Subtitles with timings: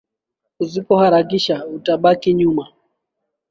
[0.59, 2.65] Usipo harakisha utabaki nyuma